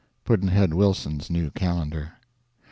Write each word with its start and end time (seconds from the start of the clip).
Pudd'nhead 0.23 0.73
Wilson's 0.73 1.29
New 1.29 1.51
Calendar. 1.51 2.13